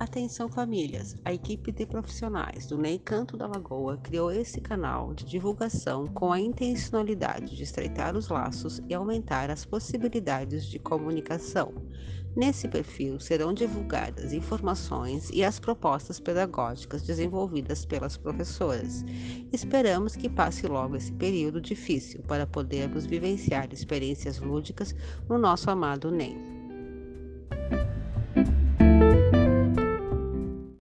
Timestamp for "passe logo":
20.30-20.96